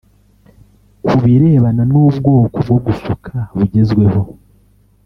Ku 1.05 1.13
birebana 1.23 1.83
n’ubwoko 1.91 2.57
bwo 2.65 2.77
gusuka 2.85 3.33
bugezweho 3.57 4.21